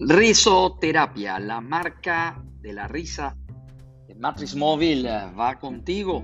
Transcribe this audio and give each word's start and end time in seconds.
Risoterapia, 0.00 1.38
la 1.38 1.60
marca 1.60 2.42
de 2.60 2.72
la 2.72 2.88
risa 2.88 3.36
de 4.08 4.16
Matrix 4.16 4.56
Móvil 4.56 5.06
eh, 5.06 5.30
va 5.38 5.60
contigo. 5.60 6.20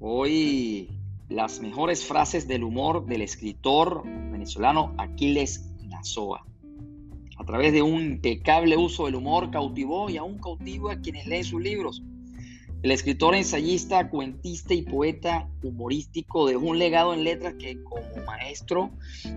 Hoy 0.00 0.90
las 1.28 1.60
mejores 1.60 2.04
frases 2.04 2.48
del 2.48 2.64
humor 2.64 3.06
del 3.06 3.22
escritor 3.22 4.02
venezolano 4.04 4.92
Aquiles 4.98 5.72
Nazoa. 5.84 6.44
A 7.38 7.44
través 7.44 7.72
de 7.72 7.82
un 7.82 8.00
impecable 8.00 8.76
uso 8.76 9.06
del 9.06 9.14
humor 9.14 9.52
cautivó 9.52 10.10
y 10.10 10.16
aún 10.16 10.38
cautiva 10.40 10.94
a 10.94 11.00
quienes 11.00 11.28
leen 11.28 11.44
sus 11.44 11.62
libros. 11.62 12.02
El 12.82 12.92
escritor, 12.92 13.34
ensayista, 13.34 14.08
cuentista 14.08 14.72
y 14.72 14.80
poeta 14.82 15.46
humorístico 15.62 16.46
dejó 16.46 16.60
un 16.60 16.78
legado 16.78 17.12
en 17.12 17.24
letras 17.24 17.54
que 17.58 17.82
como 17.82 18.24
maestro 18.24 18.90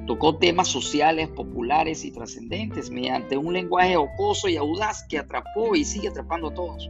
tocó 0.07 0.37
temas 0.37 0.69
sociales, 0.69 1.27
populares 1.27 2.05
y 2.05 2.11
trascendentes 2.11 2.89
mediante 2.89 3.35
un 3.35 3.51
lenguaje 3.51 3.97
ocoso 3.97 4.47
y 4.47 4.55
audaz 4.55 5.03
que 5.09 5.17
atrapó 5.17 5.75
y 5.75 5.83
sigue 5.83 6.07
atrapando 6.07 6.47
a 6.47 6.53
todos. 6.53 6.89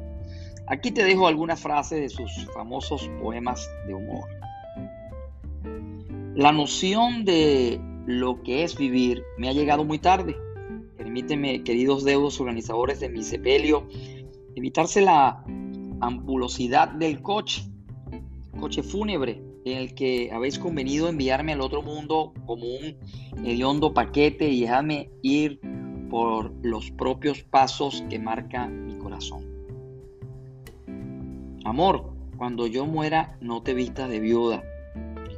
Aquí 0.68 0.92
te 0.92 1.04
dejo 1.04 1.26
algunas 1.26 1.60
frases 1.60 2.00
de 2.00 2.10
sus 2.10 2.46
famosos 2.54 3.10
poemas 3.20 3.68
de 3.88 3.96
humor. 3.96 4.30
La 6.36 6.52
noción 6.52 7.26
de 7.26 7.82
lo 8.06 8.44
que 8.44 8.64
es 8.64 8.78
vivir 8.78 9.24
me 9.40 9.50
ha 9.50 9.54
llegado 9.54 9.84
muy 9.84 9.98
tarde. 9.98 10.36
Permíteme, 10.98 11.64
queridos 11.64 12.04
deudos 12.04 12.40
organizadores 12.40 13.00
de 13.00 13.10
mi 13.10 13.24
sepelio, 13.24 13.88
evitarse 14.56 15.02
la 15.02 15.44
ampulosidad 16.06 16.90
del 16.90 17.22
coche, 17.22 17.64
coche 18.60 18.84
fúnebre, 18.84 19.42
en 19.66 19.78
el 19.78 19.96
que 19.96 20.32
habéis 20.32 20.60
convenido 20.60 21.08
enviarme 21.08 21.54
al 21.54 21.62
otro 21.62 21.82
mundo 21.82 22.34
como 22.46 22.66
un 22.66 22.98
hediondo 23.46 23.94
paquete 23.94 24.50
y 24.50 24.62
dejarme 24.62 25.10
ir 25.22 25.60
por 26.10 26.54
los 26.62 26.92
propios 26.92 27.44
pasos 27.44 28.04
que 28.10 28.20
marca 28.20 28.68
mi 28.68 28.98
corazón. 28.98 29.46
Amor, 31.66 32.14
cuando 32.38 32.68
yo 32.68 32.86
muera, 32.86 33.38
no 33.40 33.64
te 33.64 33.74
vistas 33.74 34.10
de 34.10 34.20
viuda. 34.20 34.64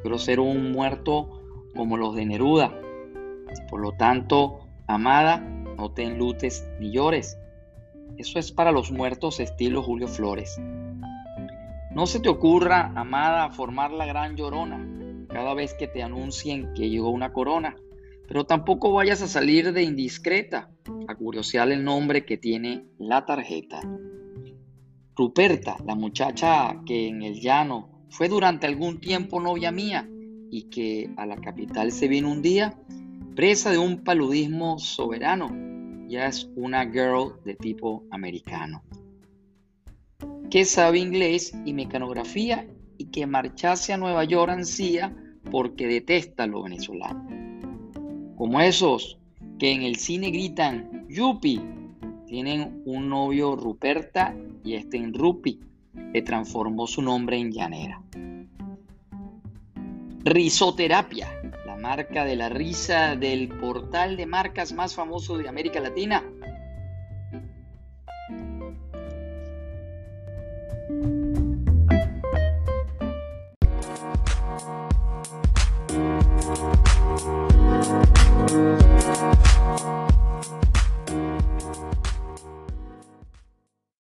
quiero 0.01 0.17
ser 0.17 0.39
un 0.39 0.71
muerto 0.71 1.41
como 1.75 1.97
los 1.97 2.15
de 2.15 2.25
Neruda. 2.25 2.73
Por 3.69 3.81
lo 3.81 3.91
tanto, 3.91 4.59
amada, 4.87 5.37
no 5.77 5.91
te 5.91 6.03
enlutes 6.03 6.67
ni 6.79 6.91
llores. 6.91 7.37
Eso 8.17 8.39
es 8.39 8.51
para 8.51 8.71
los 8.71 8.91
muertos 8.91 9.39
estilo 9.39 9.83
Julio 9.83 10.07
Flores. 10.07 10.59
No 11.91 12.07
se 12.07 12.19
te 12.19 12.29
ocurra, 12.29 12.91
amada, 12.95 13.49
formar 13.51 13.91
la 13.91 14.05
gran 14.05 14.35
llorona 14.35 14.85
cada 15.27 15.53
vez 15.53 15.73
que 15.73 15.87
te 15.87 16.01
anuncien 16.01 16.73
que 16.73 16.89
llegó 16.89 17.09
una 17.09 17.33
corona. 17.33 17.75
Pero 18.27 18.45
tampoco 18.45 18.93
vayas 18.93 19.21
a 19.21 19.27
salir 19.27 19.73
de 19.73 19.83
indiscreta 19.83 20.69
a 21.07 21.15
curiosear 21.15 21.71
el 21.71 21.83
nombre 21.83 22.25
que 22.25 22.37
tiene 22.37 22.85
la 22.97 23.25
tarjeta. 23.25 23.81
Ruperta, 25.15 25.77
la 25.85 25.95
muchacha 25.95 26.81
que 26.85 27.07
en 27.07 27.21
el 27.21 27.39
llano 27.39 27.89
fue 28.09 28.29
durante 28.29 28.65
algún 28.65 28.99
tiempo 28.99 29.39
novia 29.39 29.71
mía 29.71 30.09
y 30.49 30.69
que 30.69 31.11
a 31.17 31.25
la 31.25 31.35
capital 31.35 31.91
se 31.91 32.07
vino 32.07 32.31
un 32.31 32.41
día, 32.41 32.79
presa 33.35 33.71
de 33.71 33.77
un 33.77 34.03
paludismo 34.03 34.79
soberano, 34.79 35.74
es 36.15 36.49
una 36.55 36.85
girl 36.85 37.33
de 37.43 37.55
tipo 37.55 38.03
americano, 38.11 38.83
que 40.49 40.65
sabe 40.65 40.99
inglés 40.99 41.53
y 41.65 41.73
mecanografía 41.73 42.67
y 42.97 43.05
que 43.05 43.27
marchase 43.27 43.93
a 43.93 43.97
Nueva 43.97 44.23
York 44.23 44.51
ansía 44.51 45.15
porque 45.51 45.87
detesta 45.87 46.47
lo 46.47 46.63
venezolano. 46.63 47.27
Como 48.37 48.61
esos 48.61 49.17
que 49.59 49.71
en 49.71 49.83
el 49.83 49.95
cine 49.97 50.31
gritan 50.31 51.05
Yupi, 51.09 51.61
tienen 52.27 52.81
un 52.85 53.09
novio 53.09 53.55
Ruperta 53.55 54.35
y 54.63 54.75
este 54.75 54.97
en 54.97 55.13
Rupi, 55.13 55.59
le 56.13 56.21
transformó 56.21 56.87
su 56.87 57.01
nombre 57.01 57.37
en 57.37 57.51
llanera. 57.51 58.01
Risoterapia 60.23 61.44
marca 61.85 62.25
de 62.25 62.35
la 62.35 62.49
risa 62.49 63.15
del 63.15 63.47
portal 63.47 64.17
de 64.17 64.25
marcas 64.25 64.73
más 64.73 64.95
famoso 64.95 65.37
de 65.37 65.47
América 65.47 65.79
Latina. 65.79 66.23